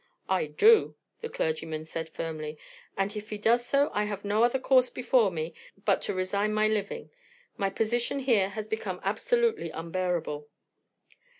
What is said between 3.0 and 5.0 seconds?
if he does so I have no other course